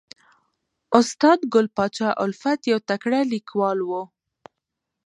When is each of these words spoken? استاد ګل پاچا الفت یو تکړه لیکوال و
استاد 0.99 1.39
ګل 1.53 1.67
پاچا 1.75 2.09
الفت 2.23 2.61
یو 2.71 2.79
تکړه 2.89 3.19
لیکوال 3.33 3.79
و 3.85 3.89